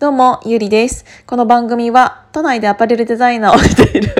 [0.00, 1.04] どうも、ゆりです。
[1.24, 4.12] この番組は、都内でアパレルデザイナーをしている。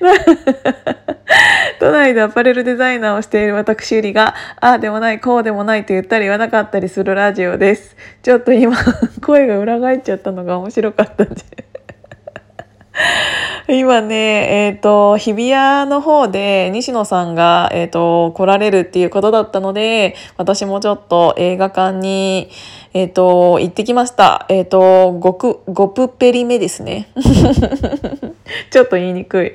[1.78, 7.96] 都内でアパレルデザイナーをしている私ゆりが、ああでもない、こうでもないと言ったり言わなかったりするラジオです。
[8.22, 8.74] ちょっと今、
[9.20, 11.73] 声が裏返っちゃったのが面白かったんで。
[13.68, 22.50] 今ね、えっ、と、日比谷の方で西野さんが、えっ、と、来られるっていうことだったので、私もちょっと映画館に、
[22.92, 24.46] えっ、と、行ってきました。
[24.48, 27.08] えっ、と、ゴク、ゴプペリ目ですね。
[28.70, 29.52] ちょっと言いにくい。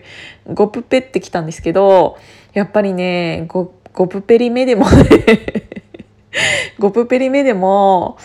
[0.53, 2.17] ゴプペってきたんですけど、
[2.53, 5.05] やっぱりね、ゴ、ゴプペリ目でもね、
[6.77, 8.17] ゴプペリ目でも、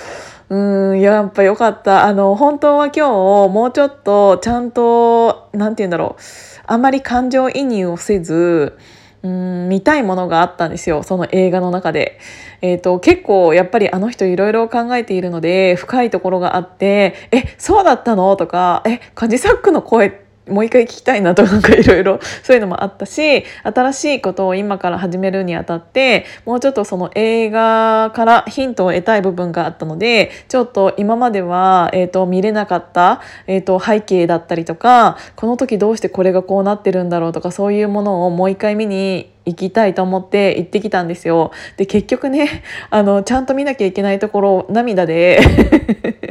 [0.51, 2.05] うん、やっぱ良かった。
[2.05, 3.09] あの、本当は今日、
[3.53, 6.23] もうちょっと、ちゃんと、なんて言うんだろう。
[6.67, 8.77] あんまり感情移入をせず、
[9.23, 11.03] うん、見たいものがあったんですよ。
[11.03, 12.19] その映画の中で。
[12.61, 18.37] えっ、と、結構、やっぱりあの人いろいろ考えているので、深いところがあって、え、そうだったの？
[18.37, 41.53] とか、え、カジサックの声って、もう一回聞きたいなとなんかいろいろ そういうのもあったし新しいことを今から始めるにあたってもうちょっとその映画からヒントを得たい部分があったのでちょっと今までは、えー、と見れなかった、えー、と背景だったりとかこの時どうしてこれがこうなってるんだろうとかそういうものをもう一回見に行きたいと思って行ってきたんですよ。
[41.77, 45.39] で結局ね あのちゃんと見なきゃいけないところを涙で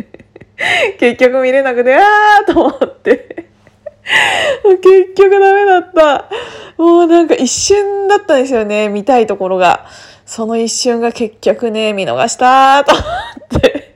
[0.99, 3.52] 結局見れなくてあーと思って。
[4.81, 6.25] 結局ダメだった。
[6.77, 9.85] もうなんか一瞬だったんですよね、見たいところが。
[10.25, 13.01] その一瞬が結局ね、見逃したと思
[13.57, 13.95] って。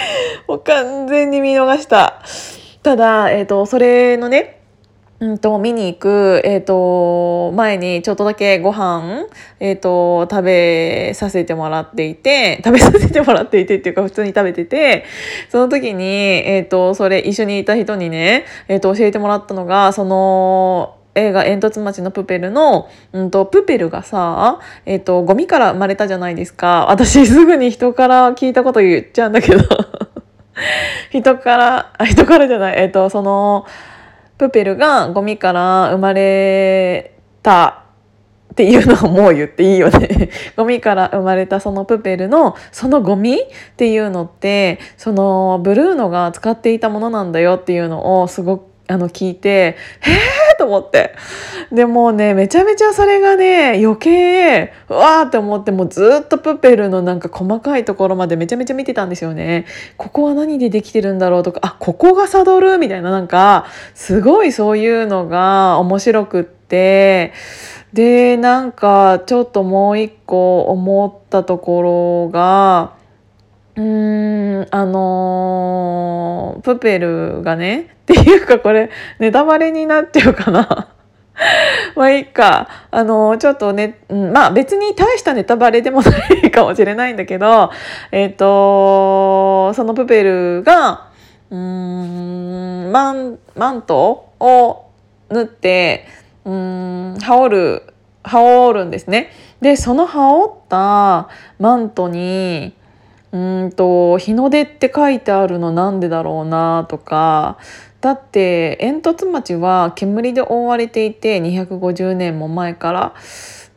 [0.48, 2.22] もう完全に見逃した。
[2.82, 4.55] ただ、えっ、と、それのね、
[5.18, 9.26] うんと、見に行く、えっ、と、前にちょっとだけご飯、
[9.60, 15.04] えっ、と、食べさせてもらっていて、 食べさせてもらっていてっていうか普通に食べてて、
[15.48, 26.90] その時に、えっ、と、それ一緒にいた人にね、えっ、と、教えてもらったのが、その、映画煙突町のプペルの、うんと、プペルがさ、えっ、と、ゴミから生まれたじゃないですか。
[26.90, 29.64] 私すぐに人から聞いたこと言っちゃうんだけど。
[31.10, 33.64] 人から、人からじゃない、えっ、と、その、
[34.38, 37.84] プペルがゴミから生まれた
[38.52, 40.30] っていうのをもう言っていいよね。
[40.56, 43.38] ゴミから生まれたそのプペルのそのゴミっ
[43.76, 49.76] ていうのってそのブルーノが使っていたものなんだよっていうのをすごくあの聞いて
[50.06, 51.14] えぇと思って
[51.72, 59.66] でもうねめちゃめちゃそれがね余計うわーって思ってもうずっとプペルのなんか細かいところまでめちゃめちゃ見てたんですよね。
[59.96, 67.32] ここは何でできてるんだろうとかあここがサドルみたいななんかすごいそういうのが面白くって
[67.92, 72.94] でなんかちょっともう一個思ったところが
[73.76, 80.88] うーんあのープペルがね っていうかこれネタバレになっちゃうかな。
[81.94, 82.68] まあいいか。
[82.90, 86.10] あの、ちょっとね、うん、まあ別に大したネタバレでもな
[86.42, 87.70] いかもしれないんだけど、
[88.10, 91.08] えっ、と、そのプペルが、
[91.50, 91.58] うー
[92.88, 94.86] ん、マン、マントを
[95.28, 96.06] 縫って、
[96.44, 96.52] うー
[97.16, 97.82] ん、羽織る、
[98.22, 99.30] 羽織るんですね。
[99.60, 102.74] で、その羽織ったマントに、
[103.36, 107.58] うんと日の出って書いてあるのなんでだろうなとか。
[108.00, 113.14] だって煙突町は煙で覆われていて250年も前から。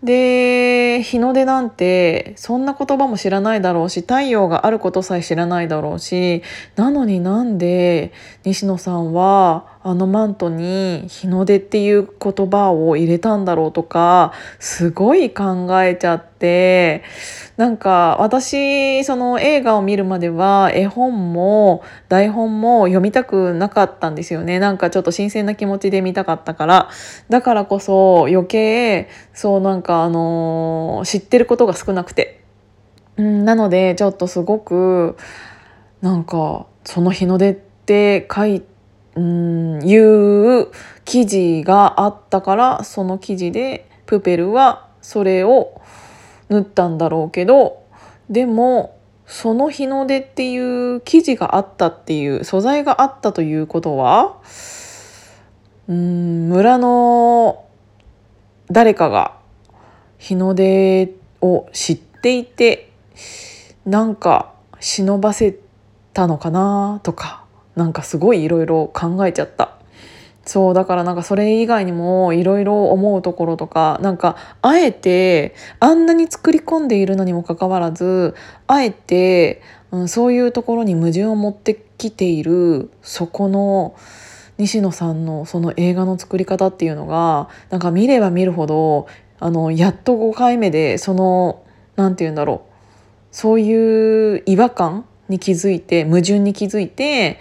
[0.03, 6.41] で日の出なんてそんな言葉も知らないだろうし太陽があることさえ知らないだろうし
[6.77, 8.13] なのになんで
[8.45, 17.03] 西野さんはあのマントに日の出っていう言葉を入れたんだろうとかすごい考えちゃって
[17.55, 24.59] なんか私その映画を見るまでは絵本も台本も読みたくなかったんですよね。
[24.59, 26.89] なんかちょっと新鮮な気持ちで見たかったから。
[27.29, 32.41] だからこそ余計そうなんかあのー知ってることが少なくて、
[33.17, 35.17] うん、なのでちょっとすごく
[36.01, 38.61] なんかその日の出って書い
[39.19, 40.71] うんいう
[41.03, 45.81] 記事があったからその記事でプペルはそれを
[46.47, 47.83] 縫ったんだろうけど
[48.29, 54.37] でもその日の出っていう記事があったっていう素材があったということは
[55.89, 57.65] うん村の
[58.71, 59.37] 誰かが
[60.17, 62.91] 日の出を知っていて
[63.85, 65.57] なんか忍ばせ
[66.13, 67.38] たのかなとか。
[67.79, 69.75] なんかすごいいろいろ考えちゃった。
[70.45, 78.33] そうだからなんかそれ以外にもいろいろ思うところとかなんかあえてあんなに作り込んでいるのにもかかわらず
[78.65, 79.61] あえて
[79.91, 83.95] うん、そういうところに矛盾を持ってきているそこの
[84.57, 89.07] 西野さんのその映画の作り方っていうのがなんか見れば見るほど
[89.39, 91.63] あのやっと5回目でその
[91.95, 92.73] 何て言うんだろう
[93.31, 97.39] そういう違和感に気づいて矛盾に気づいて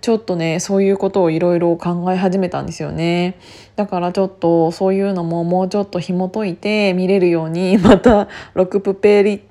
[0.00, 3.36] ちょっとねそういうことをいろいろ考え始めたんですよね。
[3.76, 9.42] だからちょっとそういうのももうちょっと紐解いて見れるように またロックプペリ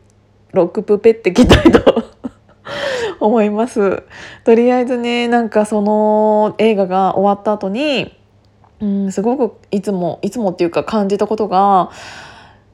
[0.54, 2.04] ロックプペってきたいと
[3.20, 4.04] 思います。
[4.46, 8.16] とりあえずねなんかその映画が終わった後に
[8.80, 11.90] うんすごくいつもいつもっていうか感じたことが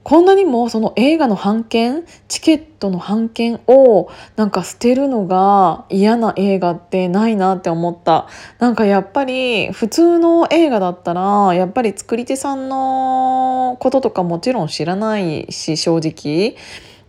[0.04, 8.28] こんなにもその映画の版権チケットの版権をなんか捨てるのが嫌な映画ってないなって思った。
[8.60, 16.56] なんかやっぱり普通の映画だったらやっぱり作り手さんのこととかもちろん知らないし正直。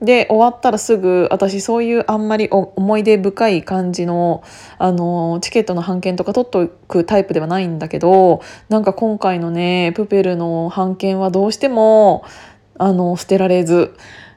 [0.00, 4.42] で終わったらすぐ私そういうあんまり思い出深い感じの
[4.78, 12.24] あのチケットの半券とか取っとくタイプではないんだけどなんか今回のねプペルの半券はどうしても
[12.78, 13.94] あの捨てられず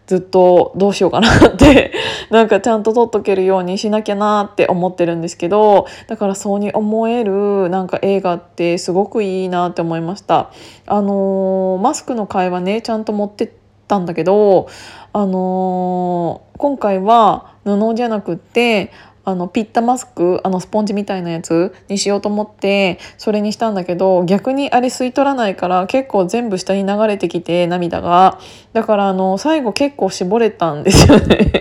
[0.08, 1.92] ずっとどうしようかなって
[2.32, 10.50] なんかちゃんと撮っとけるようにしなきゃなって思ってるんですけどだからそうに思えるなんか映画ってすごくいいなって思いました。
[10.88, 13.50] あのマスクの会話ねちゃんと持ってっ
[13.88, 14.68] たんだけど
[15.12, 18.92] あの今回は布じゃなくって
[19.28, 28.40] あのピッタマスクあのスポンジみたいなやつにしようと思ってそれにしたんだけど逆にあれ吸い取らないから結構全部下に流れてきて涙が。
[28.72, 31.52] だからあの最後結構絞れたんですよね。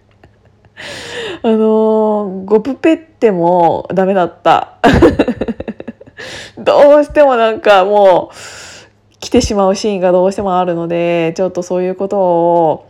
[1.42, 4.74] あのゴプペってもダメだった。
[6.58, 12.85] どうしてもなんかもう来てしまうシーンがどうしてもあるのでちょっとそういうことを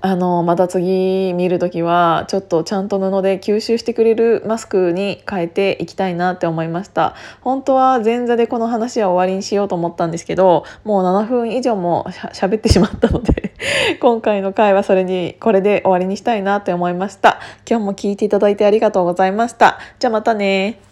[0.00, 7.14] あのまた次見る時はちょっとちゃんと布で吸収してくれるマスクに変えていきたいなって思いました。
[7.40, 13.54] 本当は前座でこの話は終わりにしようと思ったんですけどもう7分以上もしゃべってしまったので
[14.00, 17.40] 今回の回はそれにこれで終わりにしたいなって思いました。
[17.68, 19.78] 今日も聞いていただいてありがとうございました。
[19.98, 20.87] じゃあまたね。